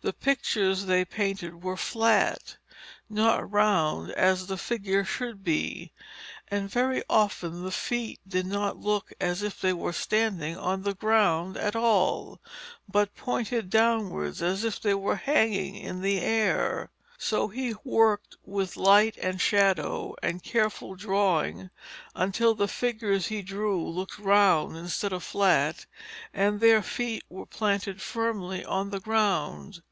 [0.00, 2.56] The pictures they painted were flat,
[3.10, 5.90] not round as a figure should be,
[6.46, 10.94] and very often the feet did not look as if they were standing on the
[10.94, 12.40] ground at all,
[12.88, 16.90] but pointed downwards as if they were hanging in the air.
[17.20, 21.70] So he worked with light and shadow and careful drawing
[22.14, 25.86] until the figures he drew looked rounded instead of flat,
[26.32, 29.82] and their feet were planted firmly on the ground.